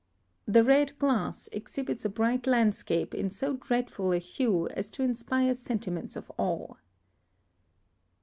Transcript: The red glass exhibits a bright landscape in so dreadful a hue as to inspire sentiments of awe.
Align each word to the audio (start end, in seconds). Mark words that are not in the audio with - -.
The 0.47 0.63
red 0.63 0.97
glass 0.97 1.47
exhibits 1.51 2.03
a 2.05 2.09
bright 2.09 2.47
landscape 2.47 3.13
in 3.13 3.29
so 3.29 3.53
dreadful 3.53 4.11
a 4.13 4.17
hue 4.17 4.67
as 4.69 4.89
to 4.89 5.03
inspire 5.03 5.53
sentiments 5.53 6.15
of 6.15 6.31
awe. 6.39 6.73